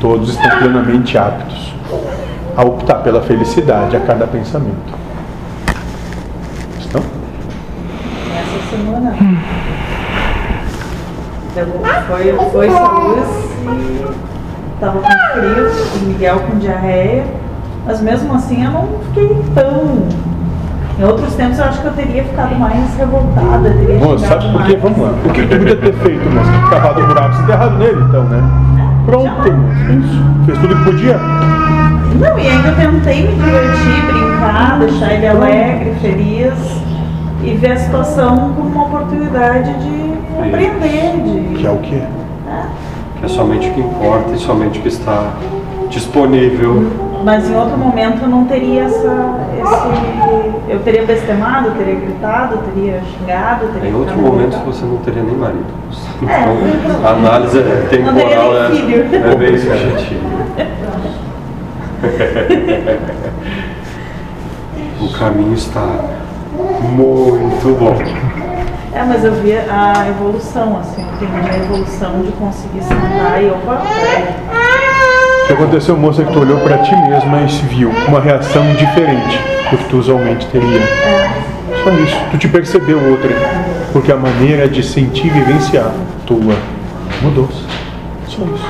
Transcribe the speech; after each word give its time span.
todos 0.00 0.30
estão 0.30 0.58
plenamente 0.58 1.16
aptos 1.16 1.74
a 2.56 2.62
optar 2.64 2.96
pela 2.96 3.22
felicidade 3.22 3.96
a 3.96 4.00
cada 4.00 4.26
pensamento. 4.26 4.92
Estão? 6.80 7.00
Essa 8.36 8.76
semana. 8.76 9.14
Então, 11.52 11.66
foi, 12.08 12.50
foi 12.50 12.66
essa 12.66 12.88
luz 12.88 13.28
e 13.62 14.80
tava 14.80 15.00
com 15.00 15.08
frio, 15.08 15.70
e 15.96 16.06
Miguel 16.06 16.40
com 16.40 16.58
diarreia, 16.58 17.24
mas 17.86 18.00
mesmo 18.00 18.34
assim 18.34 18.64
eu 18.64 18.70
não 18.72 18.88
fiquei 19.06 19.28
tão. 19.54 20.08
Em 20.98 21.04
outros 21.04 21.34
tempos 21.34 21.60
eu 21.60 21.64
acho 21.64 21.80
que 21.80 21.86
eu 21.86 21.92
teria 21.92 22.24
ficado 22.24 22.58
mais 22.58 22.96
revoltada, 22.96 23.70
teria 23.70 23.98
Moço, 23.98 24.26
sabe 24.26 24.50
por 24.50 24.64
quê? 24.64 24.76
Vamos 24.82 24.98
lá. 24.98 25.10
O 25.24 25.30
que 25.30 25.42
tu 25.42 25.56
podia 25.56 25.76
ter 25.76 25.92
feito, 25.94 26.28
moço? 26.30 26.50
Que 26.50 26.70
cavado 26.70 27.00
o 27.02 27.06
buraco, 27.06 27.36
você 27.36 27.42
enterrado 27.42 27.78
nele, 27.78 28.02
então, 28.02 28.24
né? 28.24 28.87
Pronto. 29.08 29.48
Isso. 29.88 30.44
Fez 30.44 30.58
tudo 30.58 30.74
o 30.74 30.78
que 30.78 30.84
podia. 30.84 31.16
Não, 31.16 32.38
e 32.38 32.46
ainda 32.46 32.72
tentei 32.72 33.26
me 33.26 33.34
divertir, 33.36 34.02
brincar, 34.06 34.78
deixar 34.80 35.14
ele 35.14 35.26
alegre, 35.26 35.94
feliz 36.02 36.52
e 37.42 37.54
ver 37.54 37.72
a 37.72 37.76
situação 37.78 38.52
como 38.54 38.68
uma 38.68 38.84
oportunidade 38.84 39.72
de 39.78 40.12
aprender, 40.46 41.22
de. 41.22 41.54
Que 41.54 41.66
é 41.66 41.70
o 41.70 41.78
quê? 41.78 42.02
Que 43.18 43.24
é 43.24 43.28
somente 43.28 43.70
o 43.70 43.72
que 43.72 43.80
importa 43.80 44.30
e 44.34 44.38
somente 44.38 44.78
o 44.78 44.82
que 44.82 44.88
está 44.88 45.32
disponível. 45.88 47.07
Mas 47.24 47.48
em 47.50 47.56
outro 47.56 47.76
momento 47.76 48.22
eu 48.22 48.28
não 48.28 48.44
teria 48.44 48.84
essa. 48.84 49.38
Esse, 49.60 50.72
eu 50.72 50.80
teria 50.80 51.04
bestemado, 51.04 51.72
teria 51.72 51.94
gritado, 51.96 52.58
teria 52.58 53.00
xingado, 53.02 53.66
teria 53.68 53.90
Em 53.90 53.94
outro 53.94 54.16
momento 54.16 54.56
revoltada. 54.56 54.72
você 54.72 54.84
não 54.84 54.96
teria 54.98 55.22
nem 55.22 55.34
marido. 55.34 55.66
É. 56.22 56.42
Então, 56.42 57.06
a 57.06 57.10
análise 57.12 57.62
temporal 57.90 58.20
teria 58.22 58.58
é, 58.58 58.68
nem 58.68 58.80
filho. 58.80 59.26
é 59.26 59.34
bem 59.36 59.58
subjetiva. 59.58 60.28
O 65.00 65.12
caminho 65.12 65.54
está 65.54 65.86
muito 66.82 67.78
bom. 67.78 67.96
É, 68.92 69.04
mas 69.04 69.24
eu 69.24 69.32
vi 69.34 69.52
a 69.52 70.08
evolução, 70.08 70.78
assim, 70.80 71.02
eu 71.02 71.28
entendi 71.28 71.50
a 71.50 71.56
evolução 71.56 72.20
de 72.22 72.32
conseguir 72.32 72.82
sentar 72.82 73.42
e 73.42 73.48
opa, 73.48 73.76
peraí. 73.76 74.34
Que 75.48 75.54
aconteceu, 75.54 75.96
moça, 75.96 76.20
é 76.20 76.26
que 76.26 76.32
tu 76.34 76.40
olhou 76.40 76.60
pra 76.60 76.76
ti 76.76 76.94
mesma 76.94 77.40
e 77.40 77.48
se 77.48 77.62
viu 77.62 77.90
uma 78.06 78.20
reação 78.20 78.62
diferente 78.74 79.40
do 79.70 79.78
que 79.78 79.84
tu 79.88 79.96
usualmente 79.96 80.46
teria. 80.48 80.82
Só 81.82 81.90
isso. 81.90 82.16
Tu 82.32 82.36
te 82.36 82.48
percebeu 82.48 83.02
outra. 83.10 83.30
Porque 83.90 84.12
a 84.12 84.16
maneira 84.16 84.68
de 84.68 84.82
sentir 84.82 85.28
e 85.28 85.30
vivenciar 85.30 85.90
tua 86.26 86.54
mudou-se. 87.22 87.64
Só 88.26 88.42
isso. 88.42 88.66